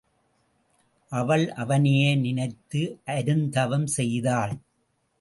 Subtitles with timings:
[1.11, 2.81] அவள் அவனையே நினைத்து
[3.05, 4.55] அருந்தவம் செய்தாள்.